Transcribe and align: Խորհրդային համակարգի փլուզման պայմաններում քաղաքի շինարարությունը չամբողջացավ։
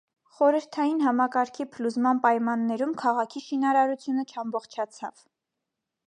Խորհրդային 0.35 1.01
համակարգի 1.07 1.65
փլուզման 1.75 2.21
պայմաններում 2.23 2.95
քաղաքի 3.01 3.43
շինարարությունը 3.49 4.25
չամբողջացավ։ 4.31 5.21